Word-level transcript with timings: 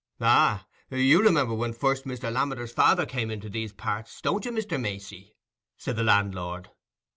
"Aye, 0.19 0.61
you 0.89 1.21
remember 1.21 1.53
when 1.53 1.73
first 1.73 2.05
Mr. 2.05 2.33
Lammeter's 2.33 2.71
father 2.71 3.05
come 3.05 3.29
into 3.29 3.49
these 3.49 3.71
parts, 3.71 4.19
don't 4.19 4.43
you, 4.45 4.51
Mr. 4.51 4.81
Macey?" 4.81 5.35
said 5.77 5.95
the 5.95 6.01
landlord. 6.01 6.71